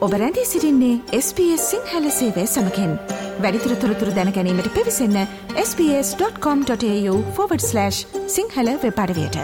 ඔබ 0.00 0.12
රැඳී 0.12 0.44
සිරින්නේ 0.44 1.00
SBS 1.12 1.70
සිංහල 1.70 2.10
සේවය 2.10 2.46
සමකෙන්. 2.46 2.98
වැඩිතුර 3.40 3.74
තොරතුර 3.74 4.08
දැනැනීමට 4.08 4.74
පිවිසන්න 4.74 5.26
ps.com.ta/ 5.56 7.90
සිංහල 8.26 8.68
වෙපඩවයට 8.84 9.36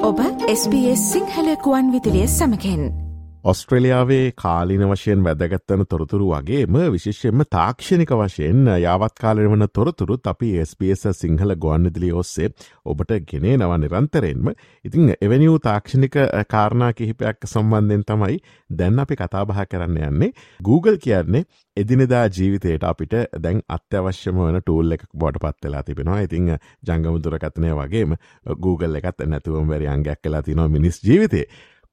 ඔබ 0.00 0.20
SBS 0.48 1.12
සිංහල 1.12 1.56
කුවන් 1.56 1.92
විදිලිය 1.92 2.28
සමකෙන්. 2.28 3.05
ඔස්ට්‍රලියාවේ 3.46 4.32
කාලින 4.42 4.80
වශයෙන් 4.90 5.20
වැදගත්තන 5.24 5.82
තොරතුරු 5.90 6.30
වගේම 6.30 6.76
විශේෂයෙන්ම 6.94 7.42
තාක්ෂණික 7.50 8.12
වශයෙන් 8.20 8.70
යාවත් 8.84 9.20
කාලන 9.20 9.50
වන 9.52 9.66
තොරතුරුත් 9.72 10.26
අපි 10.26 10.48
SBS 10.62 11.04
සිංහල 11.18 11.54
ගොන්නදිලි 11.64 12.10
ඔස්සේ 12.12 12.48
ඔබට 12.84 13.12
ගෙනේ 13.30 13.54
නව 13.56 13.76
නිරන්තරයෙන්ම. 13.82 14.50
ඉතිං 14.84 15.12
එවැනි 15.20 15.50
වූ 15.50 15.60
තාක්ෂණික 15.60 16.18
කාරණා 16.48 16.90
කිහිපයක් 16.92 17.46
සම්බන්ධයෙන් 17.46 18.02
තමයි 18.10 18.40
දැන් 18.80 18.98
අපි 18.98 19.20
කතාබහ 19.22 19.54
කරන්න 19.70 20.02
යන්නේ. 20.08 20.32
Google 20.64 20.98
කියන්නේ 20.98 21.44
එදිනෙදා 21.76 22.24
ජීවිතයට 22.30 22.84
අපිට 22.84 23.14
දැන් 23.38 23.62
අත්‍යවශ්‍යම 23.68 24.42
වන 24.42 24.60
ටූල් 24.60 24.98
එකක් 24.98 25.06
බොට 25.14 25.38
පත්වෙලා 25.38 25.84
තිබෙනවා. 25.84 26.20
ඉතිං 26.22 26.50
ජංගමුදුරකතනය 26.82 27.72
වගේම 27.78 28.18
Google 28.58 28.98
එකත් 28.98 29.24
නැතුවම් 29.26 29.70
වැරි 29.70 29.90
අංගයක් 29.94 30.22
කලා 30.22 30.42
තිනවා 30.42 30.68
මිනිස් 30.68 31.02
ජීවිතේ. 31.04 31.46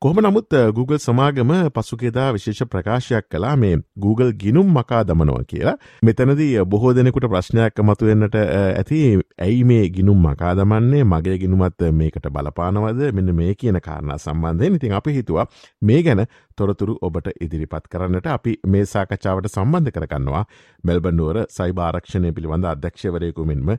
කොහම 0.03 0.20
නමුත් 0.20 0.53
Google 0.75 0.99
සමාගම 0.99 1.52
පසුකෙදා 1.75 2.31
විශේෂ 2.31 2.66
ප්‍රකාශයක් 2.66 3.27
කලා 3.31 3.55
මේ 3.55 3.77
Google 3.98 4.34
ගිනුම් 4.34 4.73
මකා 4.77 5.03
දමනවා 5.03 5.44
කියලා. 5.52 5.75
මෙතනදී 6.03 6.66
බොහෝ 6.66 6.91
දෙනෙකුට 6.94 7.27
ප්‍රශ්නයක් 7.34 7.80
මතුවෙන්නට 7.81 8.35
ඇති. 8.35 8.99
ඇයි 9.39 9.63
මේ 9.63 9.85
ගිනුම් 9.89 10.20
මකා 10.20 10.52
දමන්නේ? 10.55 11.03
මගේ 11.03 11.38
ගිනුමත් 11.38 11.85
මේකට 11.94 12.27
බලපානවද? 12.30 13.02
මෙන්න 13.13 13.36
මේ 13.36 13.55
කියන 13.55 13.80
කාරණා 13.80 14.17
සම්බන්ධයෙන්. 14.17 14.75
ඉතින් 14.75 14.94
අපි 14.94 15.13
හිතුවා 15.13 15.47
මේ 15.81 16.03
ගැන 16.03 16.25
තොරතුරු 16.56 16.98
ඔබට 17.02 17.30
ඉදිරිපත් 17.38 17.88
කරන්නට 17.88 18.28
අපි 18.28 18.54
මේ 18.66 18.86
සාකච්ඡාවට 18.86 19.50
සම්බන්ධ 19.50 19.92
කරගන්නවා 19.92 20.44
මෙල්බනුවර 20.84 21.40
සයිභාරක්ෂණය 21.50 22.34
පිළිබඳ 22.34 22.66
අධ්‍යක්ෂවරයකු 22.66 23.46
මෙන්ම 23.46 23.72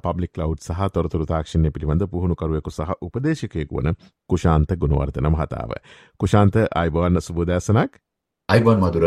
පබ්ලික් 0.00 0.38
ලව් 0.38 0.58
සහ 0.60 0.90
තොරතුරු 0.92 1.26
තාක්ෂණය 1.26 1.70
පිළිබඳ 1.70 2.08
පුහුණුකරුවෙකු 2.08 2.70
සහ 2.70 2.96
උපදේශකයෙකු 3.02 3.78
වන 3.78 3.96
කුෂාන්ත 4.30 4.76
ගුණවර්තන 4.76 5.28
මහතාව. 5.28 5.72
කුෂාන්ත 6.20 6.60
අයිබෝන්න 6.74 7.20
සුබෝදෑසනක් 7.20 8.02
අයිබන් 8.48 8.78
මදුර 8.80 9.04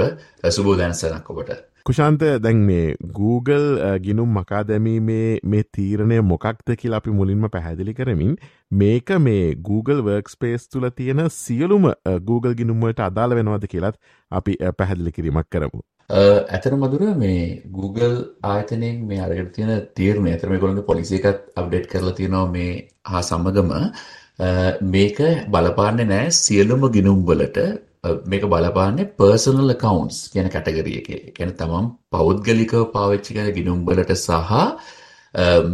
සුබෝදෑන්සනක් 0.52 1.30
ඔබට. 1.32 1.71
කුෂාන්ත 1.86 2.24
දැන් 2.40 2.60
මේ 2.66 2.96
Google 3.12 3.70
ගිනුම් 4.00 4.36
මකා 4.38 4.62
දැමීමේ 4.64 5.40
මේ 5.46 5.64
තීරණය 5.78 6.20
මොකක්ද 6.24 6.74
කියලා 6.76 7.00
අපි 7.02 7.14
මුලින්ම 7.20 7.48
පැහැදිලි 7.48 7.96
කරමින් 8.00 8.36
මේක 8.74 9.14
මේ 9.20 9.48
Google 9.70 10.06
වර්ක්ස්පේස් 10.08 10.68
තුළ 10.68 10.90
තියෙන 10.92 11.24
සියලුම 11.36 11.88
Google 12.28 12.54
ගිනුම්වලට 12.56 13.04
අදාළ 13.08 13.36
වෙනවද 13.40 13.68
කියලත් 13.68 14.00
අපි 14.32 14.58
පැහැදිලි 14.78 15.16
කිරීමක් 15.18 15.50
කරමු. 15.50 15.82
ඇතර 16.50 16.78
මදුර 16.78 17.06
මේ 17.18 17.44
Google 17.72 18.14
ආයතනයෙන් 18.46 19.04
මේ 19.08 19.22
අරකට 19.22 19.54
තියෙන 19.56 19.76
තීරණය 19.96 20.34
ඇතරම 20.34 20.58
ගොළඟ 20.58 20.86
පොලිසි 20.86 21.22
එකත් 21.22 21.46
අප්ඩේට් 21.56 21.92
කරලා 21.94 22.18
තියෙනවා 22.20 22.48
මේ 22.50 22.72
හා 23.06 23.24
සම්මගම 23.24 23.72
මේක 24.90 25.24
බලපාන්නේ 25.50 26.08
නෑ 26.08 26.36
සියලුම 26.38 26.92
ගිනුම්වලට 26.92 27.66
මේක 28.04 28.44
බලපාන්නේ 28.54 29.10
පර්සනල් 29.20 29.72
accounts 29.76 30.16
කියන 30.34 30.50
කැටගරිය 30.50 30.98
එකේ. 31.02 31.20
කියන්නේ 31.36 31.58
තමන් 31.58 31.90
පෞද්ගලිකව 32.12 32.86
පාවිච්චි 32.96 33.36
කරන 33.36 33.52
ගිණුම්වලට 33.58 34.14
සහ 34.16 34.54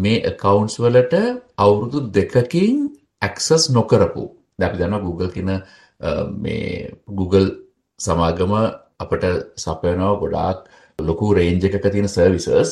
මේ 0.03 0.23
accounts 0.31 0.75
වලට 0.79 1.15
අවුරුදු 1.57 1.99
දෙකකින් 2.17 2.89
access 3.21 3.69
නොකරපු. 3.69 4.25
දැන් 4.59 4.69
අපි 4.69 4.77
දන්නවා 4.81 5.05
Google 5.05 5.31
කියන 5.35 5.51
මේ 6.43 6.91
Google 7.19 7.47
සමාගම 7.99 8.53
අපිට 8.99 9.25
සපයනවා 9.63 10.19
ගොඩාක් 10.23 10.59
ලොකු 10.99 11.33
රේන්ජ් 11.33 11.63
එකක 11.65 11.87
තියෙන 11.93 12.09
services. 12.09 12.69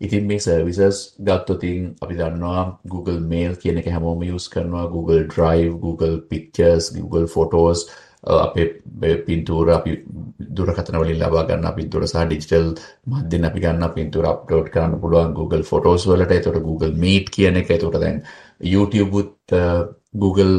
ඉතින් 0.00 0.26
මේ 0.26 0.38
සර්විසස් 0.38 0.98
ගත්තොතින් 1.26 1.96
අපි 2.02 2.14
දන්නවා 2.20 2.62
Google 2.92 3.20
Mail 3.32 3.56
කියන 3.56 3.80
එක 3.80 3.88
හැමෝම 3.94 4.20
යස් 4.26 4.50
කරනවා 4.52 4.84
Google 4.92 5.24
Drive, 5.34 5.72
Google 5.80 6.20
Pictures, 6.30 6.92
Google 6.92 7.26
Photos 7.26 7.88
අපේ 8.22 9.16
පින්තූර 9.26 9.70
අපි 9.70 9.92
දුරකථන 10.56 10.98
වලින් 11.00 11.20
ලබා 11.22 11.44
ගන්න 11.48 11.76
පින්තූර 11.76 12.06
සහ 12.06 12.24
ඩිජිටල් 12.26 12.68
මාධ්‍යෙන් 13.12 13.44
අපි 13.48 13.60
ගන්න 13.64 13.94
පින්තූර 13.96 14.26
අප්ලෝඩ් 14.32 14.70
කරන්න 14.74 15.00
පුළුවන් 15.02 15.34
Google 15.38 15.62
Photos 15.62 16.06
වලට. 16.06 16.32
ඒතකොට 16.32 16.62
Google 16.62 16.92
Meet 17.04 17.30
කියන 17.36 17.56
එක. 17.62 17.70
ඒතකොට 17.70 18.00
දැන් 18.00 18.22
YouTube 18.72 19.12
උත් 19.20 19.56
Google 20.22 20.54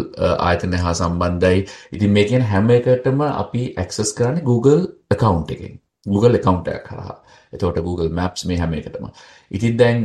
ආයතනය 0.48 0.78
හා 0.86 0.94
සම්බන්ධයි. 0.94 1.66
ඉතින් 1.96 2.12
මේ 2.12 2.28
කියන 2.30 2.42
හැම 2.52 2.70
එකටම 2.78 3.22
අපි 3.28 3.74
access 3.84 4.14
කරන්නේ 4.14 4.48
Google 4.52 4.82
account 5.16 5.52
එකෙන්. 5.52 5.80
Google 6.06 6.36
account 6.40 6.68
එකක් 6.68 6.88
හරහා. 6.94 7.18
එතකොට 7.54 7.84
Google 7.90 8.10
Maps 8.10 8.46
මේ 8.46 8.58
හැම 8.58 8.74
එකටම. 8.80 9.12
ඉතින් 9.52 9.78
දැන් 9.78 9.98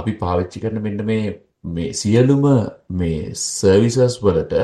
අපි 0.00 0.12
පාවිච්චි 0.22 0.62
කරන 0.62 0.82
මෙන්න 0.86 1.04
මේ 1.10 1.36
මේ 1.76 1.92
සියලුම 1.92 2.44
මේ 2.90 3.20
සර්විසස් 3.34 4.20
වලට 4.22 4.54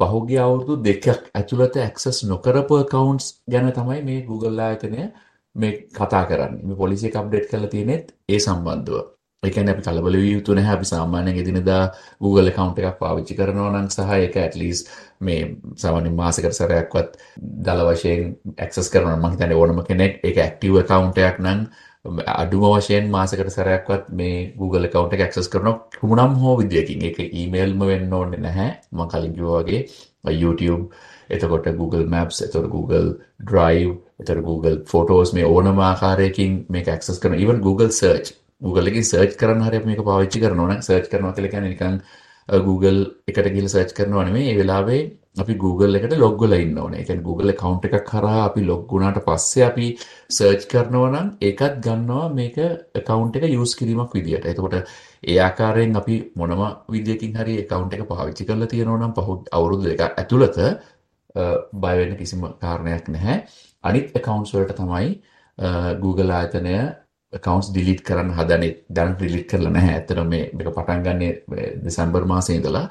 පහුගිය 0.00 0.38
අවුරුදු 0.38 0.74
දෙකක් 0.84 1.06
ඇතුළත 1.34 1.76
ඇක්සස් 1.78 2.24
නොකරපු 2.24 2.80
accounts 2.84 3.26
ගැන 3.50 3.72
තමයි 3.72 4.00
මේ 4.08 4.20
Google 4.28 4.62
ආයතනය 4.62 5.08
මේ 5.54 5.72
කතා 5.92 6.24
කරන්නේ. 6.24 6.64
මේ 6.64 6.76
පොලිසි 6.76 7.06
එක 7.06 7.16
අප්ඩේට් 7.16 7.50
කරලා 7.50 7.72
තියෙනෙත් 7.74 8.14
ඒ 8.28 8.38
සම්බන්ධව. 8.38 9.02
ඒ 9.42 9.50
කියන්නේ 9.50 9.74
අපි 9.74 9.82
කලබල 9.82 10.16
විය 10.16 10.32
යුතු 10.32 10.54
නැහැ. 10.54 10.74
අපි 10.74 10.84
සාමාන්‍යයෙන් 10.84 11.38
එදිනදා 11.38 11.84
Google 12.22 12.50
account 12.50 12.78
එකක් 12.78 12.98
පාවිච්චි 12.98 13.34
කරනවා 13.34 13.70
නම් 13.72 13.88
සහ 13.90 14.12
ඒක 14.16 14.36
at 14.38 14.54
least 14.56 14.90
මේ 15.20 15.40
සාමාන්‍යයෙන් 15.76 16.14
මාසෙකට 16.14 16.58
සැරයක්වත් 16.58 17.10
දල 17.66 17.80
වශයෙන් 17.88 18.20
access 18.64 18.92
කරනවා 18.92 19.16
නම් 19.16 19.22
මම 19.22 19.32
හිතන්නේ 19.32 19.58
ඕනම 19.60 19.82
කෙනෙක් 19.88 20.12
ඒක 20.22 20.38
active 20.48 20.76
account 20.82 21.18
එකක් 21.18 21.40
නම් 21.40 21.60
අඩුම 22.04 22.64
වශයෙන් 22.66 23.10
මාසකට 23.10 23.50
සැරයක්වත් 23.54 24.06
මේ 24.10 24.38
Google 24.60 24.86
account 24.88 25.12
එක 25.14 25.20
access 25.26 25.48
කරනවා 25.48 25.74
කුමනම් 26.00 26.34
හෝ 26.42 26.54
විදියකින්. 26.60 27.02
ඒක 27.02 27.18
emailම 27.42 27.84
වෙන්න 27.90 28.12
ඕනේ 28.12 28.40
නැහැ. 28.40 28.68
මම 28.92 29.08
කලින් 29.08 29.34
කිව්වා 29.36 29.62
වගේ 29.62 29.80
YouTube 30.42 30.84
එතකොට 31.30 31.66
Google 31.76 32.06
Maps 32.06 32.42
එතකොට 32.42 32.68
Google 32.70 33.08
Drive 33.50 33.92
එතකොට 34.20 34.44
Google 34.44 34.76
Photos 34.84 35.32
මේ 35.32 35.46
ඕනම 35.46 35.78
ආකාරයකින් 35.80 36.66
මේක 36.68 36.88
access 36.88 37.18
කරන 37.18 37.34
even 37.34 37.60
Google 37.60 37.92
search 37.92 38.34
Google 38.62 38.90
එකකින් 38.90 39.04
සර්ච් 39.04 39.38
කරන්න 39.38 39.62
හරි 39.62 39.84
මේක 39.86 40.02
පාවිච්චි 40.10 40.42
කරනවා 40.42 40.68
නම් 40.68 40.82
සර්ච් 40.82 41.06
කරනවා 41.12 41.32
කියලා 41.32 41.54
කියන්නේ 41.54 41.72
නිකන් 41.74 41.96
Google 42.48 43.00
එකට 43.28 43.48
ගිහලා 43.54 43.74
සර්ච් 43.74 43.92
කරනවා 43.98 44.24
නෙමෙයි 44.28 44.52
ඒ 44.52 44.58
වෙලාවේ 44.60 45.02
අපි 45.42 45.54
Google 45.54 45.98
එකට 45.98 46.14
ලොග් 46.18 46.40
වෙලා 46.42 46.60
ඉන්න 46.64 46.78
ඕනේ. 46.78 47.00
ඒ 47.00 47.04
කියන්නේ 47.08 47.26
Google 47.28 47.52
account 47.54 47.84
එකක් 47.88 48.04
කරා 48.10 48.44
අපි 48.44 48.64
ලොග් 48.70 48.82
වුණාට 48.92 49.20
පස්සේ 49.26 49.64
අපි 49.70 49.86
සර්ච් 50.36 50.66
කරනවා 50.72 51.10
නම් 51.12 51.28
ඒකත් 51.48 51.78
ගන්නවා 51.86 52.28
මේක 52.38 52.58
account 53.00 53.36
එක 53.36 53.46
use 53.60 53.74
කිරීමක් 53.78 54.14
විදියට. 54.18 54.46
එතකොට 54.52 54.74
ඒ 55.30 55.38
ආකාරයෙන් 55.48 55.96
අපි 56.00 56.16
මොනම 56.36 56.62
විදියකින් 56.94 57.36
හරි 57.38 57.54
account 57.64 57.94
එක 57.94 58.02
පාවිච්චි 58.12 58.48
කරලා 58.48 58.72
තියෙනවා 58.72 59.00
නම් 59.00 59.14
පහු 59.18 59.38
අවුරුදු 59.58 59.84
දෙක 59.90 60.02
ඇතුළත 60.08 60.58
බය 61.82 61.94
වෙන්න 62.00 62.16
කිසිම 62.20 62.42
කාරණයක් 62.64 63.08
නැහැ. 63.08 63.36
අනිත් 63.84 64.16
accounts 64.20 64.52
වලට 64.54 64.76
තමයි 64.80 65.08
Google 66.04 66.30
ආයතනය 66.40 66.76
accounts 67.32 67.72
delete 67.74 68.04
කරන්න 68.08 68.34
හදනේ 68.38 68.72
දැන් 68.96 69.16
delete 69.20 69.48
කරලා 69.50 69.72
නැහැ. 69.72 69.96
ඇත්තටම 69.96 70.30
මේ 70.34 70.44
මේක 70.52 70.70
පටන් 70.76 71.02
ගන්නේ 71.06 71.72
දෙසැම්බර් 71.84 72.28
මාසේ 72.34 72.56
ඉඳලා. 72.58 72.86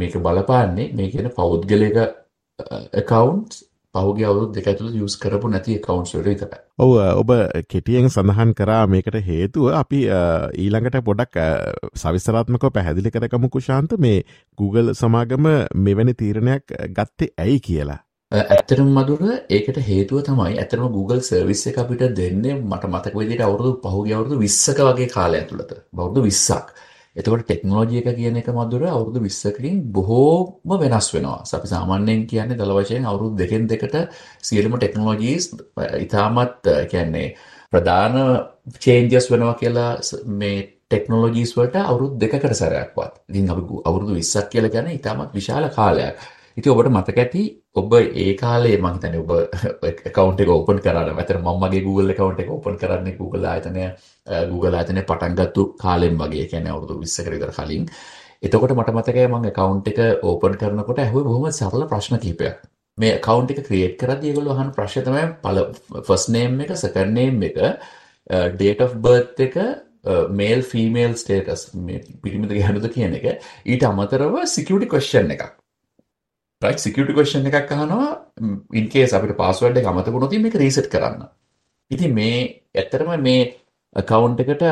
මේක 0.00 0.18
බලපාන්නේ 0.26 0.92
මේ 0.92 1.10
කියන 1.12 1.30
පෞද්ගලික 1.38 1.96
accounts 3.02 3.64
පහුගිය 3.94 4.26
අවුරුදු 4.28 4.52
දෙක 4.54 4.68
ඇතුළත 4.70 4.96
යූස් 5.00 5.16
කරපු 5.22 5.48
නැති 5.48 5.76
accounts 5.80 6.14
වලට 6.14 6.26
විතරයි. 6.26 6.60
ඔව් 6.78 6.92
ඔබ 7.20 7.30
කෙටියෙන් 7.72 8.10
සඳහන් 8.10 8.54
කරා 8.58 8.82
මේකට 8.86 9.18
හේතුව 9.28 9.68
අපි 9.82 10.00
ඊළඟට 10.64 10.98
පොඩක් 11.08 11.38
සවිස්තරාත්මකව 12.02 12.74
පැහැදිලි 12.76 13.14
කරගමු 13.14 13.52
කුශාන්ත 13.56 13.96
මේ 13.98 14.24
Google 14.58 14.94
සමාගම 14.94 15.48
මෙවැනි 15.86 16.14
තීරණයක් 16.14 16.76
ගත්තේ 16.98 17.32
ඇයි 17.44 17.60
කියලා. 17.68 18.00
ඇත්තටම 18.32 18.88
මදුර 18.90 19.20
ඒකට 19.48 19.76
හේතුව 19.88 20.22
තමයි 20.26 20.56
ඇත්තටම 20.58 20.86
Google 20.94 21.20
සර්විස් 21.22 21.60
එක 21.70 21.76
අපිට 21.78 22.00
දෙන්නේ 22.16 22.56
මට 22.60 22.88
මතක 22.88 23.14
විදිහට 23.14 23.44
අවුරුදු 23.46 23.70
පහුගිය 23.84 24.14
අවුරුදු 24.16 24.38
20ක 24.40 24.78
වගේ 24.88 25.06
කාලය 25.08 25.38
ඇතුළත. 25.38 25.70
අවුරුදු 25.94 26.24
20ක්. 26.24 26.66
එතකොට 27.16 27.44
ටෙක්නොලොජි 27.44 28.00
එක 28.00 28.08
කියන 28.18 28.36
එක 28.36 28.48
මදුර 28.50 28.82
අවුරුදු 28.88 29.20
20කකින් 29.20 29.76
බොහෝම 29.92 30.74
වෙනස් 30.82 31.08
වෙනවා. 31.14 31.38
අපි 31.54 31.68
සාමාන්‍යයෙන් 31.68 32.26
කියන්නේ 32.26 32.58
දල 32.58 32.72
වශයෙන් 32.78 33.06
අවුරුදු 33.06 33.36
දෙකෙන් 33.36 33.68
දෙකට 33.68 33.94
සියලුම 34.42 34.74
ටෙක්නොලොජීස් 34.76 35.44
ඉතාමත් 36.04 36.66
කියන්නේ 36.90 37.28
ප්‍රධාන 37.72 38.14
චේන්ජස් 38.80 39.30
වෙනවා 39.30 39.54
කියලා 39.62 39.90
මේ 40.40 40.56
ටෙක්නොලොජීස් 40.62 41.54
වලට 41.56 41.76
අවුරුදු 41.84 42.18
දෙකකට 42.18 42.58
සැරයක්වත්. 42.62 43.12
ඉතින් 43.30 43.52
අපි 43.52 43.62
අවුරුදු 43.84 44.12
20ක් 44.16 44.48
කියලා 44.52 44.74
කියන්නේ 44.74 44.98
ඉතාමත් 44.98 45.30
විශාල 45.32 45.70
කාලයක්. 45.78 46.18
ඉතින් 46.56 46.72
ඔබට 46.72 46.88
මතක 46.88 47.18
ඇති 47.18 47.42
ඔබ 47.76 47.94
ඒ 47.94 48.34
කාලේ 48.34 48.76
මං 48.78 48.94
හිතන්නේ 48.94 49.20
ඔබ 49.20 49.32
account 50.10 50.38
එක 50.40 50.50
open 50.50 50.78
කරාම 50.78 51.18
ඇතර 51.22 51.38
මම 51.38 51.58
මගේ 51.62 51.82
Google 51.84 52.12
account 52.14 52.38
එක 52.40 52.50
open 52.50 52.78
කරන්නේ 52.78 53.16
Google 53.18 53.48
ආයතනය 53.50 53.82
Google 54.52 54.78
ආයතනය 54.78 55.02
පටන් 55.02 55.36
ගත්තු 55.40 55.64
කාලෙන් 55.76 56.16
වගේ. 56.16 56.44
ඒ 56.44 56.46
කියන්නේ 56.46 56.72
අවුරුදු 56.72 56.96
20කට 57.02 57.34
විතර 57.34 57.52
කලින්. 57.58 57.84
එතකොට 58.42 58.72
මට 58.72 58.94
මතකයි 58.94 59.26
මම 59.26 59.44
account 59.50 59.90
එක 59.92 60.00
open 60.24 60.56
කරනකොට 60.56 60.98
ඇහුවේ 60.98 61.26
බොහොම 61.26 61.44
සරල 61.50 61.84
ප්‍රශ්න 61.92 62.18
කිහිපයක්. 62.18 62.56
මේ 62.98 63.12
account 63.18 63.50
එක 63.50 63.60
create 63.68 63.98
කරද්දී 63.98 64.32
ඒගොල්ලෝ 64.32 64.56
අහන 64.56 64.72
ප්‍රශ්නේ 64.72 65.04
තමයි 65.04 65.26
පළ 65.44 65.60
first 66.08 66.28
name 66.30 66.64
එක 66.64 66.74
second 66.76 67.12
name 67.12 67.46
එක 67.50 67.60
uh, 67.60 68.48
date 68.56 68.80
of 68.80 68.96
birth 69.00 69.44
එක 69.48 69.60
මේල් 70.32 70.64
ෆීමේල් 70.64 71.20
ස්ටේටස් 71.20 71.68
මේ 71.84 72.02
පිරිමිද 72.24 72.52
ගැහනුද 72.54 72.90
කියන 72.90 73.20
එක 73.20 73.30
ඊට 73.66 73.88
අමතරව 73.92 74.42
සිකියුටි 74.48 74.92
කොස්්චන් 74.96 75.32
එකක් 75.36 75.46
රයිට් 76.62 76.80
සිකියුටි 76.80 77.12
කොස්්චන් 77.12 77.46
එකක් 77.50 77.72
අහනවා 77.72 78.08
ඉන්කේස් 78.72 79.12
අපිට 79.12 79.36
පාස්වර්ඩ් 79.36 79.82
එක 79.82 79.90
අමතකුණොත් 79.92 80.36
මේක 80.40 80.56
රීසෙට් 80.56 80.90
කරන්න 80.92 81.28
ඉතින් 81.90 82.14
මේ 82.14 82.38
ඇත්තරම 82.74 83.12
මේ 83.20 83.40
account 83.96 84.40
එකට 84.40 84.62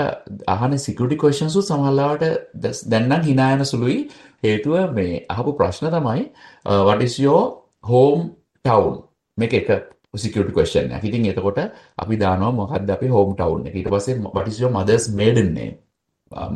අහන 0.46 0.78
security 0.78 1.16
questions 1.16 1.56
උත් 1.56 1.68
සමහරවිට 1.68 2.84
දැන් 2.90 3.08
නම් 3.08 3.22
hina 3.22 3.50
යන 3.56 3.64
සුළුයි 3.64 3.98
හේතුව 4.42 4.92
මේ 4.92 5.24
අහපු 5.28 5.56
ප්‍රශ්න 5.60 5.90
තමයි 5.90 6.24
uh, 6.66 6.82
what 6.84 7.02
is 7.02 7.18
your 7.18 7.42
home 7.84 8.24
town 8.64 9.04
මේක 9.38 9.54
එක 9.54 9.70
security 10.14 10.52
question 10.52 10.90
එකක්. 10.90 11.04
ඉතින් 11.04 11.30
එතකොට 11.32 11.58
අපි 11.98 12.16
දානවා 12.16 12.52
මොකක්ද 12.52 12.90
අපේ 12.90 13.08
home 13.08 13.36
town 13.36 13.66
එක. 13.66 13.74
ඊට 13.74 13.90
පස්සේ 13.90 14.20
what 14.32 14.48
is 14.48 14.60
your 14.60 14.70
mother's 14.70 15.08
maiden 15.10 15.54
name? 15.54 15.76
Uh, 16.30 16.50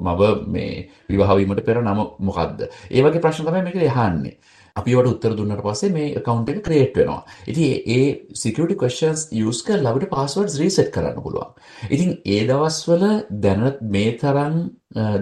මව 0.00 0.22
මේ 0.46 0.88
විවාහ 1.08 1.36
වීමට 1.36 1.64
පෙර 1.64 1.82
නම 1.82 2.00
මොකක්ද? 2.20 2.68
ඒ 2.90 3.02
වගේ 3.02 3.20
ප්‍රශ්න 3.20 3.44
තමයි 3.44 3.64
මේක 3.64 3.76
අහන්නේ. 3.92 4.36
අපි 4.80 4.94
ඒවට 4.94 5.10
උත්තර 5.12 5.36
දුන්නාට 5.38 5.64
පස්සේ 5.66 5.92
මේ 5.96 6.14
account 6.20 6.48
එක 6.52 6.62
create 6.66 6.96
වෙනවා. 6.98 7.20
ඉතින් 7.50 7.68
ඒ 7.96 8.04
security 8.44 8.76
questions 8.82 9.28
use 9.44 9.60
කරලා 9.66 9.92
අපිට 9.92 10.10
passwords 10.16 10.58
reset 10.62 10.90
කරන්න 10.94 11.22
පුළුවන්. 11.26 11.54
ඉතින් 11.94 12.10
ඒ 12.24 12.40
දවස්වල 12.50 13.04
දැන 13.44 13.62
මේ 13.94 14.16
තරම් 14.22 14.58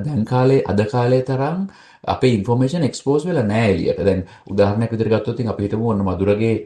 දැන් 0.06 0.24
කාලේ 0.24 0.64
අද 0.70 0.80
කාලේ 0.94 1.22
තරම් 1.22 1.68
අපේ 2.06 2.34
information 2.38 2.82
expose 2.82 3.28
වෙලා 3.28 3.46
නැහැ 3.52 3.70
එළියට. 3.74 4.02
දැන් 4.08 4.26
උදාහරණයක් 4.50 4.92
විදිහට 4.92 5.14
ගත්තොත් 5.14 5.46
අපි 5.54 5.68
හිතමු 5.68 5.92
ඔන්න 5.92 6.04
මధుරගේ 6.08 6.56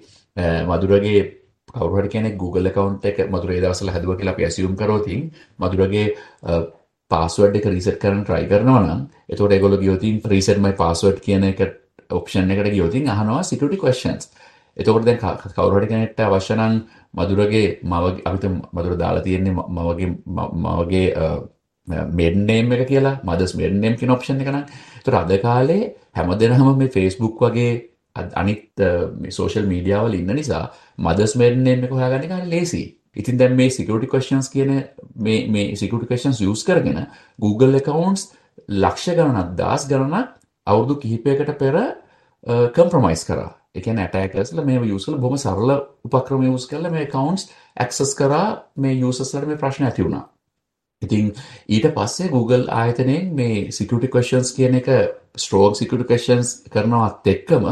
මදුරගේ 0.67 1.21
කවුරු 1.69 1.97
හරි 1.97 2.09
කෙනෙක් 2.09 2.37
Google 2.37 2.69
account 2.69 3.05
එක 3.05 3.19
මදුර 3.29 3.51
ඒ 3.51 3.61
දවස්වල 3.61 3.91
හැදුවා 3.91 4.19
කියලා 4.19 4.35
අපි 4.35 4.45
assume 4.45 4.77
කරොත් 4.77 5.07
මදුරගේ 5.59 6.07
පාස්වර්ඩ් 7.11 7.57
එක 7.57 7.67
රීසෙට් 7.67 8.01
කරන්න 8.03 8.25
try 8.25 8.43
කරනවා 8.47 8.83
නම් 8.83 9.01
එතකොට 9.29 9.53
ඒගොල්ලෝ 9.53 9.83
ගියොත් 9.83 10.27
reset 10.33 10.59
my 10.59 10.73
password 10.73 11.21
කියන 11.21 11.45
එක 11.45 11.61
option 12.19 12.51
එකට 12.51 12.73
ගියොත් 12.75 12.95
අහනවා 13.15 13.43
security 13.43 13.77
questions. 13.77 14.31
එතකොට 14.77 15.05
දැන් 15.05 15.19
කවුරු 15.19 15.79
හරි 15.79 15.87
කෙනෙක්ට 15.87 16.21
අවශ්‍ය 16.21 16.55
නම් 16.57 16.75
මදුරගේ 17.15 17.81
මව 17.83 18.05
අපිට 18.29 18.45
මදුර 18.77 18.95
දාලා 19.03 19.25
තියෙන්නේ 19.27 19.55
මවගේ 19.77 20.11
මවගේ 20.65 21.07
මේඩන් 22.19 22.47
නේම් 22.47 22.73
එක 22.73 22.87
කියලා 22.93 23.17
මදර්ස් 23.25 23.55
මේඩන් 23.59 23.81
නේම් 23.81 23.97
කියන 23.97 24.15
ඔප්ෂන් 24.17 24.41
එක 24.43 24.51
නම්. 24.53 24.65
ඒතර 24.99 25.15
අද 25.23 25.33
කාලේ 25.43 25.83
හැමදෙනාම 26.17 26.79
මේ 26.79 26.95
Facebook 26.97 27.37
වගේ 27.45 27.73
අනිත් 28.43 28.83
සෝෂල් 29.39 29.67
මීඩියාවල 29.73 30.15
ඉන්න 30.21 30.35
නිසා 30.41 30.65
මදස් 30.99 31.37
මෙන්නෙන් 31.41 31.85
එක 31.87 31.93
හොයාගන්න 31.97 32.27
එක 32.27 32.35
හරි 32.39 32.51
ලේසි. 32.55 32.83
ඉතින් 33.17 33.39
දැන් 33.39 33.57
මේ 33.57 33.71
security 33.71 34.07
questions 34.07 34.49
කියන 34.49 34.71
මේ 35.17 35.47
මේ 35.49 35.77
security 35.77 36.07
questions 36.07 36.41
use 36.41 36.63
කරගෙන 36.65 37.07
Google 37.39 37.77
accounts 37.81 38.33
ලක්ෂ 38.69 39.17
ගණනක් 39.19 39.57
දහස් 39.59 39.89
ගණනක් 39.91 40.29
අවුරුදු 40.67 41.01
කිහිපයකට 41.03 41.59
පෙර 41.59 41.75
compromise 42.79 43.25
කරා. 43.29 43.49
ඒ 43.75 43.81
කියන්නේ 43.81 44.05
attackers 44.09 44.53
මේ 44.69 44.81
user 44.97 45.15
බොහොම 45.17 45.37
සරල 45.37 45.71
උපක්‍රම 46.07 46.43
use 46.55 46.67
කරලා 46.71 46.91
මේ 46.91 47.07
accounts 47.09 47.43
access 47.77 48.13
කරා 48.21 48.43
මේ 48.77 48.95
usersලාට 49.13 49.49
මේ 49.49 49.57
ප්‍රශ්න 49.57 49.85
ඇති 49.89 50.03
වුණා. 50.05 50.25
ඉතින් 51.03 51.33
ඊට 51.69 51.87
පස්සේ 51.97 52.29
Google 52.29 52.65
ආයතනයෙන් 52.81 53.35
මේ 53.35 53.71
security 53.79 54.09
questions 54.15 54.53
කියන 54.57 54.75
එක 54.81 54.89
strong 55.37 55.75
security 55.81 56.07
questions 56.13 56.47
කරනවත් 56.75 57.27
එක්කම 57.35 57.65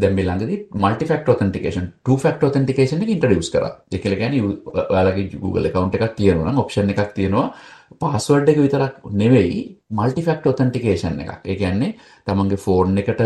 දැන් 0.00 0.14
මේ 0.16 0.24
ළඟදී 0.28 0.58
multi 0.84 1.04
factor 1.10 1.34
authentication 1.34 1.84
two 2.06 2.16
factor 2.24 2.46
authentication 2.48 3.02
එක 3.02 3.10
introduce 3.16 3.50
කරා. 3.54 3.70
ඒ 3.94 3.98
කියලා 3.98 4.18
කියන්නේ 4.22 4.40
ඔයාලගේ 4.92 5.40
Google 5.44 5.66
account 5.70 5.94
එකක් 5.94 6.14
තියෙනවා 6.18 6.50
නම් 6.52 6.60
option 6.64 6.90
එකක් 6.94 7.14
තියෙනවා 7.16 7.46
password 8.02 8.48
එක 8.52 8.58
විතරක් 8.64 8.94
නෙවෙයි 9.22 9.56
multi 10.00 10.22
factor 10.28 10.52
authentication 10.52 11.18
එකක්. 11.22 11.32
ඒ 11.50 11.56
කියන්නේ 11.62 11.90
තමන්ගේ 12.26 12.62
phone 12.66 13.00
එකට 13.02 13.22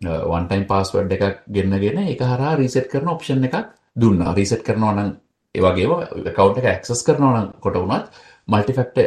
one 0.00 0.48
time 0.48 0.66
password 0.72 1.12
එකක් 1.12 1.44
ගෙන්නගෙන 1.56 1.98
ඒක 2.08 2.22
හරහා 2.32 2.58
reset 2.58 2.88
කරන 2.92 3.08
option 3.08 3.44
එකක් 3.44 3.56
දුන්නා. 3.96 4.34
reset 4.36 4.62
කරනවා 4.64 4.94
නම් 4.96 5.10
ඒ 5.54 5.60
වගේම 5.60 5.92
account 6.30 6.58
එක 6.58 6.66
access 6.74 7.02
කරනවා 7.06 7.32
නම් 7.40 7.52
කොට 7.60 7.76
වුණත් 7.82 8.06
multi 8.48 8.72
factor 8.72 9.04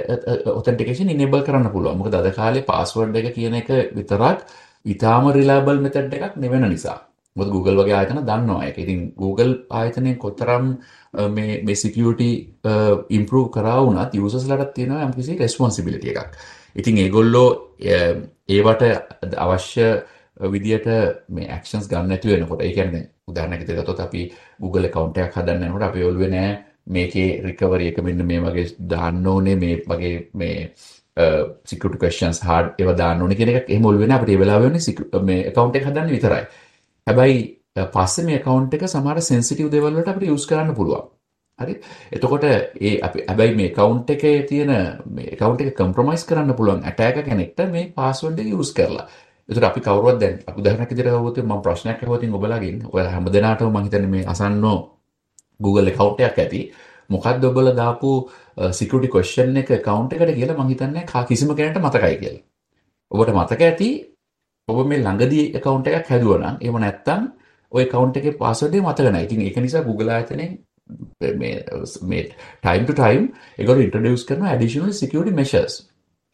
authentication 0.60 1.10
enable 1.10 1.42
කරන්න 1.48 1.72
පුළුවන්. 1.74 1.98
මොකද 1.98 2.16
අද 2.16 2.30
කාලේ 2.40 2.68
password 2.72 3.16
එක 3.16 3.34
කියන 3.36 3.56
එක 3.62 3.70
විතරක් 3.98 4.46
ඉතාම 4.86 5.32
රිලාබල් 5.38 5.82
මෙතඩ් 5.86 6.14
එකක් 6.14 6.38
නෙවෙන 6.44 6.70
නිසා. 6.70 6.98
මොකද 7.36 7.50
Google 7.56 7.78
වගේ 7.82 7.96
ආයතන 8.00 8.22
දන්නවා 8.30 8.66
ඒක. 8.68 8.78
ඉතින් 8.84 9.00
Google 9.22 9.54
ආයතනයෙන් 9.70 10.18
කොතරම් 10.18 10.66
මේ 11.36 11.62
මේ 11.68 11.76
security 11.76 12.32
improve 13.18 13.50
කරා 13.56 13.80
වුණත් 13.86 14.14
users 14.26 14.46
ලටත් 14.52 14.74
තියෙනවා 14.78 15.08
යම්කිසි 15.08 15.38
responsibility 15.46 16.14
එකක්. 16.14 16.32
ඉතින් 16.80 16.98
ඒගොල්ලෝ 17.04 17.48
ඒවට 18.48 18.84
අවශ්‍ය 19.46 19.88
විදියට 20.40 20.88
මේ 21.30 21.50
actions 21.58 21.88
ගන්න 21.88 22.10
නැති 22.10 22.32
වෙනකොට 22.32 22.62
ඒ 22.62 22.74
කියන්නේ 22.74 23.10
උදාහරණයක් 23.28 23.62
විදිහට 23.62 23.82
ගත්තොත් 23.82 24.00
අපි 24.00 24.32
Google 24.62 24.88
account 24.90 25.18
එකක් 25.18 25.38
හදන්න 25.38 25.68
යනකොට 25.70 25.88
අපි 25.90 26.04
ඔළුවේ 26.04 26.30
නෑ 26.30 26.52
මේකේ 26.88 27.42
recovery 27.46 27.88
එක 27.88 28.04
මෙන්න 28.04 28.26
මේ 28.26 28.42
වගේ 28.42 28.68
දාන්න 28.90 29.28
ඕනේ 29.28 29.56
මේ 29.56 29.82
වගේ 29.88 30.30
මේ 30.34 30.70
සිකට 31.66 31.98
කස්න්ස් 32.02 32.42
හාඩ 32.44 32.82
ඒව 32.82 32.96
දාන්න 33.02 33.22
ඕන 33.22 33.36
කෙනෙක් 33.42 33.70
එහෙම 33.70 33.86
ඔළුවේ 33.86 34.08
නැහැ 34.08 34.22
අපිට 34.22 34.36
ඒ 34.36 34.42
වෙලාවෙ 34.44 34.70
වෙන්නේ 34.70 35.22
මේ 35.30 35.48
account 35.50 35.76
එක 35.76 35.88
හදන්න 35.88 36.16
විතරයි. 36.16 36.44
හැබැයි 37.08 37.44
පස්සේ 37.96 38.26
මේ 38.26 38.40
account 38.42 38.74
එක 38.74 38.88
සමහර 38.88 39.22
sensitive 39.22 39.70
දේවල් 39.72 39.94
වලට 39.96 40.14
අපිට 40.14 40.34
use 40.36 40.48
කරන්න 40.50 40.76
පුළුවන්. 40.76 41.06
හරි. 41.60 41.76
එතකොට 42.12 42.44
ඒ 42.44 43.00
අපි 43.08 43.24
හැබැයි 43.30 43.56
මේ 43.56 43.70
account 43.72 44.10
එකේ 44.10 44.42
තියෙන 44.50 44.74
මේ 45.16 45.32
account 45.36 45.62
එක 45.62 45.78
compromise 45.78 46.28
කරන්න 46.30 46.58
පුළුවන් 46.60 46.84
attacker 46.92 47.24
කෙනෙක්ට 47.30 47.64
මේ 47.72 47.92
password 47.96 48.40
එක 48.40 48.54
use 48.60 48.74
කරලා. 48.78 49.08
ඒතර 49.50 49.64
අපි 49.64 49.80
කවුරුවත් 49.82 50.18
දැන් 50.20 50.36
අපි 50.48 50.58
උදාහරණයක් 50.62 50.90
විදිහට 50.92 51.10
ගත්තොත් 51.10 51.38
මම 51.44 51.62
ප්‍රශ්නයක් 51.62 52.00
අහුවොත් 52.00 52.24
ඔබලාගෙන් 52.32 52.78
ඔයාලා 52.86 53.14
හැමදෙනාටම 53.14 53.70
මම 53.70 53.84
හිතන්නේ 53.84 54.08
මේ 54.08 54.26
අසන්නෝ 54.26 54.80
Google 55.60 55.88
account 55.88 56.20
එකක් 56.20 56.40
ඇති. 56.40 56.62
මොකක්ද 57.10 57.44
ඔබලා 57.44 57.76
දාපු 57.76 58.10
සිකුරිටි 58.72 59.10
කොස්්චන් 59.10 59.58
එක 59.58 59.72
කවුන්් 59.80 60.06
එකට 60.10 60.36
කියලා 60.36 60.60
මහිතන්න 60.62 60.98
කා 61.06 61.24
කිසිම 61.26 61.56
කෙනට 61.56 61.80
මතකයි 61.80 62.16
කියල. 62.18 62.38
ඔබට 63.12 63.32
මතක 63.32 63.62
ඇති 63.62 63.90
ඔබ 64.68 64.78
මේ 64.84 65.00
ළඟදී 65.00 65.46
එකකවුන්ට 65.54 65.88
එකක් 65.90 66.08
හැදුවනම් 66.10 66.56
එම 66.62 66.78
නැත්තම් 66.78 67.26
ඔය 67.72 67.86
කවුන්ට 67.86 68.18
එක 68.18 68.38
පාසඩේ 68.38 68.82
මතකන 68.82 69.18
ඉතින් 69.18 69.42
එක 69.44 69.58
නිසා 69.58 69.84
Google 69.84 70.12
ආතනෙන් 70.12 70.54
මේ 71.36 72.24
ටයිම් 72.64 72.86
ටයිම් 72.90 73.24
එක 73.58 73.68
ඉන්ටඩියස් 73.78 74.26
කරන 74.26 74.48
ඩිෂනල් 74.48 74.94
සිකරටි 74.94 75.34
මෙශස් 75.34 75.76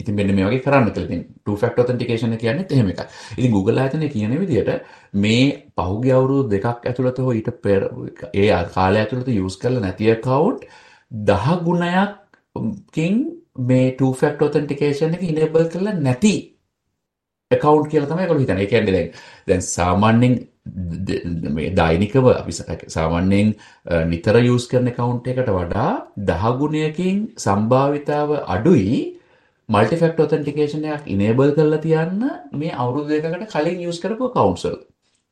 ඉතින් 0.01 0.15
මෙන්න 0.20 0.36
මේ 0.38 0.46
වගේ 0.50 0.63
කරන්න 0.65 0.91
කියලා. 0.91 1.08
ඉතින් 1.10 1.24
two 1.46 1.55
factor 1.63 1.84
authentication 1.86 2.38
කියන්නේ 2.43 2.67
එහෙම 2.75 2.93
එකක්. 2.93 3.01
ඉතින් 3.38 3.51
Google 3.55 3.81
ආයතනය 3.84 4.10
කියන 4.15 4.38
විදිහට 4.43 4.72
මේ 5.25 5.43
පහුගිය 5.77 6.13
අවුරුදු 6.20 6.50
දෙකක් 6.55 6.88
ඇතුළත 6.91 7.20
හෝ 7.25 7.34
ඊට 7.39 7.51
පෙර 7.65 7.81
ඒ 8.34 8.48
කාලය 8.77 9.03
ඇතුළත 9.03 9.29
use 9.46 9.60
කරලා 9.63 9.86
නැති 9.88 10.12
account 10.15 10.65
දහ 11.12 11.48
ගුණයක්කින් 11.67 13.20
මේ 13.70 13.91
two 14.00 14.13
factor 14.13 14.48
authentication 14.50 15.13
එක 15.17 15.27
enable 15.31 15.67
කරලා 15.74 16.00
නැති 16.08 16.36
account 17.51 17.86
කියලා 17.91 18.10
තමයි 18.10 18.24
ඒගොල්ලෝ 18.24 18.43
හිතන්නේ. 18.46 18.63
ඒ 18.65 18.72
කියන්නේ 18.74 18.96
දැන් 18.98 19.12
දැන් 19.48 19.62
සාමාන්‍යයෙන් 19.62 20.36
මේ 21.55 21.70
දෛනිකව 21.79 22.25
අපි 22.31 22.53
සාමාන්‍යයෙන් 22.98 23.48
නිතර 24.12 24.36
use 24.53 24.67
කරන 24.72 24.91
account 24.91 25.27
එකට 25.31 25.50
වඩා 25.58 25.91
දහ 26.29 26.43
ගුණයකින් 26.60 27.17
සම්භාවිතාව 27.46 28.29
අඩුයි 28.55 28.93
මල්ටි 29.73 29.97
ෆැක්ටර් 30.01 30.23
ඔතෙන්ටිකේෂන් 30.23 30.85
එකක් 30.93 31.05
enable 31.13 31.51
කරලා 31.57 31.81
තියන්න 31.83 32.23
මේ 32.61 32.71
අවුරුදු 32.83 33.11
දෙකකට 33.11 33.53
කලින් 33.53 33.83
use 33.89 34.01
කරපු 34.03 34.27
accounts 34.29 34.65
වල. 34.65 34.77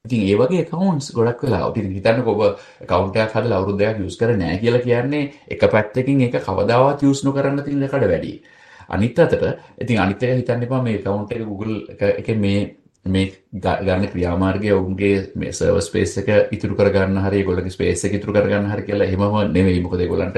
ඉතින් 0.05 0.21
ඒ 0.27 0.37
වගේ 0.41 0.61
accounts 0.65 1.09
ගොඩක් 1.17 1.43
වෙලාවට 1.45 1.79
ඉතින් 1.81 1.95
හිතන්නකෝ 1.97 2.35
ඔබ 2.35 2.43
account 2.85 3.17
එකක් 3.17 3.35
හදලා 3.35 3.59
අවුරුදු 3.59 3.79
දෙකක් 3.81 3.99
use 4.05 4.19
කරේ 4.21 4.37
නැහැ 4.37 4.61
කියලා 4.63 4.85
කියන්නේ 4.85 5.23
එක 5.55 5.67
පැත්තකින් 5.75 6.21
ඒක 6.21 6.39
කවදාවත් 6.47 7.03
use 7.09 7.25
නොකරන්න 7.27 7.63
තියෙන 7.65 7.83
එකට 7.83 8.07
වැඩි. 8.13 8.33
අනිත් 8.89 9.19
අතට 9.19 9.43
ඉතින් 9.83 10.03
අනිත් 10.05 10.23
එක 10.23 10.37
හිතන්න 10.41 10.67
එපා 10.67 10.81
මේ 10.87 10.99
account 11.01 11.31
එක 11.31 11.43
Google 11.51 11.75
එකේ 12.21 12.37
මේ 12.45 12.61
මේ 13.05 13.27
ගන්න 13.53 14.07
ක්‍රියාමාර්ගය 14.07 14.71
ඔවුන්ගේ 14.71 15.15
මේ 15.35 15.51
සර්වර් 15.51 15.81
ස්පේස් 15.81 16.17
එක 16.21 16.29
ඉතුරු 16.55 16.75
කරගන්න 16.75 17.23
හරි 17.25 17.43
ඒගොල්ලන්ගේ 17.43 17.75
ස්පේස් 17.77 18.03
එක 18.05 18.19
ඉතුරු 18.19 18.33
කරගන්න 18.33 18.71
හරි 18.71 18.83
කියලා 18.87 19.07
එහෙමම 19.07 19.53
නෙවෙයි 19.53 19.83
මොකද 19.83 20.01
ඒගොල්ලන්ට 20.01 20.37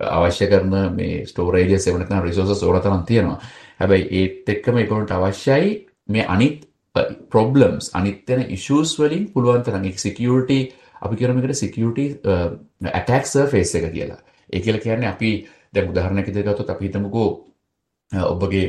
අවශ්‍ය 0.00 0.46
කරන 0.46 0.74
මේ 0.94 1.24
ස්ටෝරේජස් 1.26 1.86
එහෙම 1.86 2.00
නැත්නම් 2.00 2.24
රිසෝසස් 2.24 2.62
ඕන 2.62 2.80
තරම් 2.80 3.04
තියෙනවා. 3.04 3.40
හැබැයි 3.80 4.06
ඒත් 4.12 4.48
එක්කම 4.48 4.78
ඒගොල්ලන්ට 4.78 5.10
අවශ්‍යයි 5.10 5.86
මේ 6.08 6.26
අනිත් 6.26 6.66
ප්‍රොබ්ලම්ස් 7.30 7.90
අනිත්‍යන 7.94 8.44
ඉශස් 8.48 8.98
වලින් 8.98 9.32
පුළුවන් 9.32 9.62
තරන් 9.62 9.84
සිකියටි 9.96 10.58
අපි 11.02 11.16
කරමකට 11.16 11.54
සිකියටි 11.54 12.06
ඇටක් 12.92 13.26
සර්ෆේස් 13.26 13.74
එක 13.74 13.92
කියලා. 13.92 14.20
ඒ 14.50 14.60
කියල 14.60 14.78
කියන්නේ 14.78 15.08
අපි 15.08 15.30
දැ 15.72 15.84
උදාහරණක 15.84 16.28
දෙගත්තු 16.28 16.64
අපි 16.68 16.86
හිතමුකෝ 16.86 17.28
ඔබගේ 18.12 18.66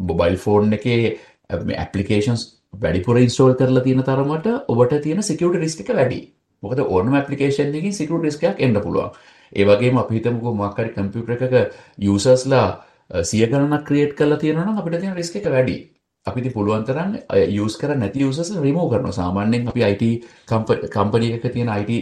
බොබයිල් 0.00 0.36
ෆෝන් 0.36 0.72
එකේ 0.72 1.18
ඇපලිකේන්ස් 1.50 2.44
වැඩිපුර 2.74 3.18
ඉන්ස්ටෝල් 3.18 3.54
කරලා 3.54 3.82
තියෙන 3.82 4.02
තරමට 4.02 4.46
ඔබට 4.68 5.00
තියෙන 5.02 5.22
සිකට 5.22 5.56
රිස්ක 5.56 5.88
වැඩි 5.90 6.20
මොකද 6.62 6.78
ඕනම 6.80 7.14
ඇපලිකේෂන් 7.14 7.74
එකින් 7.74 7.94
සිකට 7.94 8.22
රිස්කයක් 8.22 8.60
එන්න 8.60 8.80
පුළුවන්. 8.80 9.10
ඒවගේ 9.52 9.92
අපි 10.02 10.18
හිතමුකෝ 10.18 10.54
මක්කරි 10.54 10.94
කම්පියුටර් 10.94 11.32
එකක 11.36 11.54
යූසර්ස්ලා 11.98 12.68
සිය 13.22 13.46
ගණනක් 13.46 13.84
ක්‍රියේට් 13.84 14.16
කරලා 14.18 14.38
තියෙනවා 14.38 14.66
නම් 14.66 14.78
අපිට 14.78 15.00
තියෙන 15.00 15.16
රිස්ක් 15.16 15.36
එක 15.36 15.50
වැඩි. 15.50 15.76
අපිති 16.26 16.50
පුළුවන් 16.50 16.84
තරම් 16.86 17.10
යස් 17.56 17.76
කර 17.80 17.94
නැති 17.94 18.24
යුසස් 18.24 18.50
රිමෝ 18.62 18.88
කරන 18.90 19.12
සාමාන්‍යෙන් 19.12 19.68
අපි 19.70 19.82
අයිට 19.88 20.26
කම්පනි 20.94 21.28
එක 21.36 21.46
තියෙන 21.54 21.68
අයිට 21.68 21.92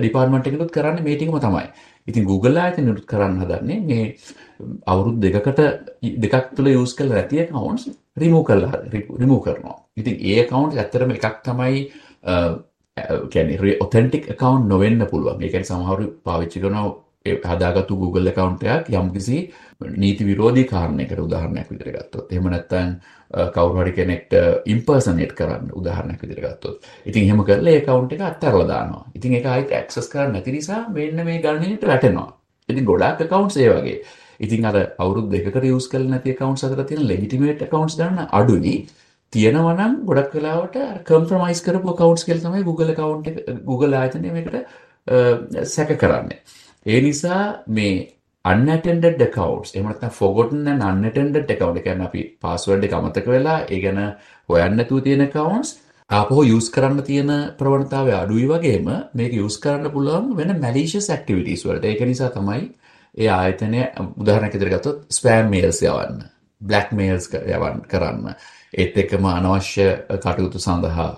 ඩිපාර්මට 0.00 0.46
එකකුත් 0.50 0.70
කරන්න 0.76 1.02
මේටිකම 1.02 1.38
තමයි. 1.46 1.66
ඉතින් 2.08 2.24
Google 2.24 2.60
ඇත 2.62 2.78
නිරුත් 2.78 3.06
කරන්න 3.12 3.42
හදන්නේ 3.42 3.80
මේ 3.88 4.04
අවුරුද් 4.86 5.18
දෙකකට 5.24 5.60
දෙකක් 6.24 6.54
තුළ 6.56 6.70
යස් 6.74 6.94
කල් 6.94 7.10
ඇතිය 7.12 7.42
කවන්ස් 7.50 7.88
රිමෝ 8.16 8.44
කරලා 8.44 8.82
රිමෝ 8.92 9.40
කරනවා. 9.40 9.76
ඉතින් 9.96 10.16
ඒ 10.32 10.46
කවුන්් 10.46 10.78
ඇත්තරම 10.78 11.10
එකක් 11.18 11.42
තමයි 11.42 11.86
කැන 13.32 13.50
ඔතෙන්ටික් 13.80 14.30
කවන්් 14.36 14.68
නොවෙන්න 14.68 15.06
පුළුවන් 15.10 15.42
ඒකැන 15.42 15.64
සමහරු 15.64 16.06
පාවිච්චි 16.24 16.60
කරනවා 16.60 16.94
හදාගත්තු 17.26 17.96
Google 17.96 18.30
එකකවන්ටයක් 18.30 18.90
යම්කිසි 18.90 19.38
නීති 19.96 20.26
විරෝධී 20.26 20.64
කාරණයකට 20.64 21.20
උදාහරණයක් 21.20 21.70
විදිර 21.70 21.92
ගත්තොත් 21.92 22.32
එහෙම 22.32 22.48
නැත්තන් 22.50 22.92
කවුරුහරි 23.54 23.92
කෙනෙක්ට 23.92 24.32
ඉම්පර්සනේට් 24.66 25.32
කරන්න 25.38 25.72
උදාහරණයක් 25.80 26.22
විදිර 26.22 26.40
ගත්තොත් 26.44 26.86
ඉතින් 27.06 27.24
එහෙම 27.24 27.42
කරලා 27.44 27.72
ඒ 27.72 27.82
account 27.82 28.12
එක 28.12 28.20
අත්හැරලා 28.20 28.68
දානවා. 28.68 29.04
ඉතින් 29.14 29.34
ඒක 29.34 29.46
ආයෙත් 29.46 29.72
access 29.72 30.08
කරන්න 30.08 30.32
නැති 30.32 30.52
නිසා 30.52 30.88
මෙන්න 30.88 31.24
මේ 31.24 31.42
ගණනෙට 31.42 31.86
වැටෙනවා. 31.86 32.28
ඉතින් 32.68 32.84
ගොඩාක් 32.84 33.20
accounts 33.20 33.56
ඒ 33.56 33.68
වගේ. 33.70 33.98
ඉතින් 34.40 34.64
අර 34.64 34.76
අවුරුදු 34.98 35.30
දෙකකට 35.30 35.66
use 35.72 35.88
කරලා 35.88 36.10
නැති 36.10 36.36
accounts 36.36 36.64
අතර 36.64 36.84
තියෙන 36.84 37.08
legitimate 37.08 37.64
accounts 37.64 37.96
ගන්න 37.96 38.28
අඩුයි. 38.32 38.86
තියෙනවා 39.32 39.76
නම් 39.76 39.94
ගොඩක් 40.08 40.34
වෙලාවට 40.34 40.76
කම්ප්‍රොමයිස් 41.06 41.62
කරපු 41.62 41.94
accounts 41.94 42.24
කියලා 42.24 42.44
තමයි 42.44 42.64
Google 42.64 42.92
account 42.92 43.26
එක 43.28 43.38
Google 43.64 43.94
ආයතනය 43.94 44.30
මේකට 44.32 44.56
සැක 45.66 45.96
කරන්නේ. 45.98 46.42
ඒ 46.86 47.00
නිසා 47.00 47.40
මේ 47.68 47.96
අන්නටෙන්ඩ 48.44 49.24
කවස් 49.30 49.74
එමනත් 49.74 50.04
ෆොගොටන් 50.12 50.68
අන්නටෙන්ඩ 50.68 51.50
එකවුන්ට 51.54 51.80
එකැන 51.82 52.06
අපි 52.06 52.22
පස්සවඩ් 52.42 52.92
අමතක 52.92 53.26
වෙලා 53.28 53.58
ඒ 53.66 53.80
ගැන 53.80 54.00
හොයන්නතු 54.48 55.00
තියෙන 55.00 55.26
කවන්ස් 55.28 55.72
අපහෝ 56.10 56.44
යස් 56.46 56.70
කරන්න 56.70 57.02
තියෙන 57.02 57.32
ප්‍රවණතාව 57.58 58.10
අඩුයි 58.20 58.46
වගේම 58.46 58.90
මේක 59.14 59.32
යස් 59.36 59.58
කරන්න 59.58 59.90
පුළුවන් 59.90 60.36
වෙන 60.38 60.54
මැලිෂස් 60.60 61.10
ක්ටිවිටස් 61.12 61.66
වලට 61.66 61.90
ඒක 61.90 62.06
නිසා 62.06 62.30
තමයි 62.30 62.62
ඒ 63.14 63.30
ආයතනය 63.30 63.82
උදාහරණ 64.22 64.52
කෙතරගත්තොත් 64.52 65.02
ස්පෑම් 65.10 65.50
මේල්ස් 65.50 65.82
යවන්න 65.82 66.22
බ්ලක් 66.60 66.94
මේල්ස් 67.00 67.26
යවන් 67.34 67.82
කරන්න 67.90 68.36
ඒත් 68.76 68.96
එක්කම 69.02 69.26
අනවශ්‍ය 69.30 69.86
කටයුතු 70.24 70.58
සඳහා 70.58 71.08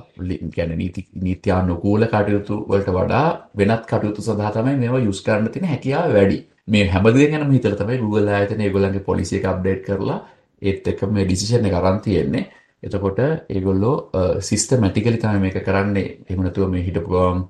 ගැන 0.56 0.72
නීතියානුකූල 0.78 2.06
කටයුතු 2.12 2.56
වලට 2.70 2.94
වඩා 2.96 3.26
වෙනත් 3.58 3.84
කටයුතු 3.92 4.22
සඳහා 4.22 4.52
තමයි 4.56 4.76
මේවා 4.82 5.02
යුස් 5.08 5.20
කරන්න 5.26 5.52
තින 5.54 5.68
හැකියාව 5.72 6.14
වැඩි 6.16 6.38
මේ 6.68 6.84
හැමදේ 6.94 7.26
ගැනම 7.32 7.52
හිතලා 7.56 7.80
තමයි 7.80 7.98
Google 7.98 8.34
ආයතනය 8.34 8.64
ඒගොල්ලන්ගේ 8.66 9.06
පොලිසි 9.08 9.38
එක 9.38 9.48
අප්ඩේට් 9.52 9.82
කරලා 9.86 10.18
ඒත් 10.62 10.88
එක්ක 10.92 11.02
මේ 11.14 11.24
ඩිසිෂන් 11.24 11.68
එක 11.68 11.76
අරන් 11.80 12.00
තියෙන්නේ. 12.06 12.44
එතකොට 12.82 13.18
ඒගොල්ලෝ 13.54 13.96
සිස්ටමැටිකලි 14.40 15.18
තමයි 15.18 15.40
මේක 15.44 15.58
කරන්නේ. 15.64 16.08
එහෙම 16.28 16.42
නැතුව 16.44 16.70
මේ 16.70 16.84
හිටපු 16.86 17.10
ගමන් 17.10 17.42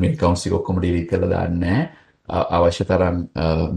මේ 0.00 0.12
accounts 0.12 0.46
එක 0.46 0.58
ඔක්කොම 0.58 0.80
delete 0.82 1.10
කරලා 1.10 1.30
දාන්නේ 1.34 1.80
අවශ්‍ය 2.28 2.84
තරම් 2.84 3.18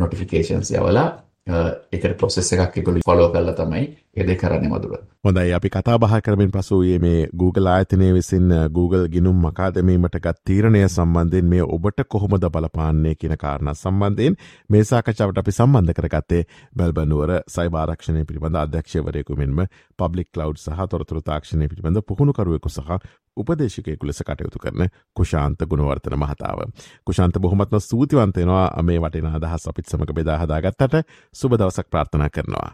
notifications 0.01 0.71
යවලා 0.71 1.07
එකට 1.47 2.17
ප්‍රොසෙස් 2.17 2.51
එකක් 2.53 2.77
එකොලි 2.77 3.01
ෆොලෝ 3.05 3.29
කරලා 3.29 3.55
තමයි 3.55 3.85
එද 4.15 4.29
කරන්න 4.35 4.67
මදුර. 4.67 4.93
හොඳයි 5.19 5.53
අපි 5.53 5.69
කතා 5.69 5.97
බහ 5.97 6.21
කරමින් 6.21 6.51
පසුයේ 6.51 6.99
මේ 6.99 7.27
Google 7.33 7.69
ආයතනය 7.69 8.09
විසින් 8.13 8.53
Google 8.69 9.07
ගිනුම් 9.07 9.37
මකාදමීමට 9.39 10.17
ගත් 10.17 10.37
තීරණය 10.45 10.83
සම්බන්ධයෙන් 10.87 11.47
මේ 11.47 11.63
ඔබට 11.67 12.03
කොහොමද 12.07 12.45
බලපාන්නේ 12.47 13.15
කියන 13.15 13.37
කාරණ 13.37 13.73
සම්බන්ධයෙන් 13.73 14.37
මේ 14.69 14.83
සාකච්ඡාවට 14.83 15.37
අපි 15.37 15.51
සම්බන්ධ 15.51 15.93
කරගත්තේ 15.93 16.43
බැල්බනුවර 16.75 17.33
සයිභාරක්ෂණය 17.47 18.25
පිළිබඳ 18.25 18.55
අධ්‍යක්ෂවරයකු 18.57 19.37
මෙන්ම 19.37 19.65
පබ්ලික් 19.99 20.29
කලව් 20.31 20.57
සහ 20.57 20.87
තොරතුර 20.87 21.21
තාක්ෂණය 21.23 21.67
පිළිබඳ 21.67 22.03
පුහුණුකරුවෙකු 22.03 22.69
සහ 22.69 23.09
උපදේශකයකු 23.39 24.07
ලෙස 24.07 24.21
කටයුතු 24.21 24.59
කරන 24.59 24.89
කුෂාන්ත 25.13 25.59
ගුණවර්තන 25.69 26.17
මහතාව. 26.17 26.59
කුෂාන්ත 27.05 27.39
බොහොමත්ම 27.39 27.79
සූතිවන්තයනවා 27.81 28.83
මේ 28.83 28.99
වටින 28.99 29.31
අදහස් 29.31 29.67
අපිත් 29.67 29.87
සමඟ 29.87 30.13
බෙදාහදාගත්තට 30.13 31.01
සුබ 31.33 31.57
දවසක් 31.59 31.87
ප්‍රාර්ථනා 31.89 32.29
කරනවා. 32.29 32.69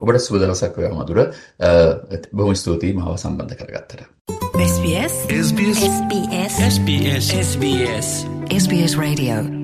ඔබට 0.00 0.20
සුබ 0.20 0.38
දවසක් 0.40 0.76
වේවා 0.76 1.02
මధుර 1.02 1.18
බොහොම 2.32 2.54
ස්තුතියි 2.54 2.94
මාව 2.94 3.16
සම්බන්ධ 3.16 3.56
කරගත්තට. 3.56 4.00
SBS 4.54 5.14
SBS 5.40 5.82
SBS 5.88 6.54
SBS 6.68 7.26
SBS 7.40 8.08
SBS 8.52 8.98
Radio 8.98 9.63